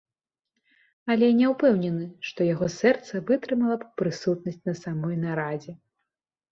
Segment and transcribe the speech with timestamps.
[1.15, 5.73] Але не ўпэўнены, што яго сэрца вытрымала б прысутнасць на самой нарадзе.